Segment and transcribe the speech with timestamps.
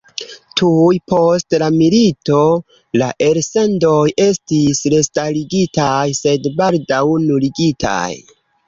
[0.59, 2.39] Tuj post la milito
[3.03, 8.07] la elsendoj estis restarigitaj, sed baldaŭ nuligitaj.